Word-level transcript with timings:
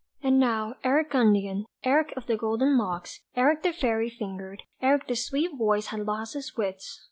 and 0.23 0.39
now 0.39 0.73
Eric 0.83 1.11
Gundian, 1.11 1.65
Eric 1.83 2.11
of 2.17 2.25
the 2.25 2.35
golden 2.35 2.75
locks 2.75 3.19
Eric 3.35 3.61
the 3.61 3.71
fairy 3.71 4.09
fingered, 4.09 4.63
Eric 4.81 5.05
the 5.05 5.15
sweet 5.15 5.51
voiced 5.55 5.89
had 5.89 5.99
lost 6.07 6.33
his 6.33 6.57
wits! 6.57 6.99